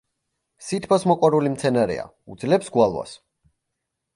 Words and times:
სითბოს 0.67 1.03
მოყვარული 1.11 1.51
მცენარეა, 1.57 2.07
უძლებს 2.37 2.73
გვალვას. 2.79 3.15